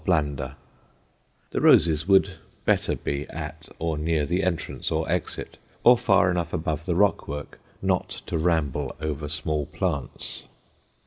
blanda_. 0.03 0.55
The 1.51 1.61
roses 1.61 2.07
would 2.07 2.31
better 2.65 2.95
be 2.95 3.27
at 3.29 3.69
or 3.77 3.99
near 3.99 4.25
the 4.25 4.41
entrance 4.41 4.89
or 4.89 5.07
exit, 5.07 5.59
or 5.83 5.95
far 5.95 6.31
enough 6.31 6.53
above 6.53 6.87
the 6.87 6.95
rock 6.95 7.27
work 7.27 7.59
not 7.83 8.09
to 8.25 8.35
ramble 8.39 8.95
over 8.99 9.29
small 9.29 9.67
plants. 9.67 10.47